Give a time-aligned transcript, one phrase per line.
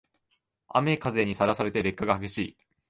[0.73, 2.57] 雨風にさらされて劣化が激しい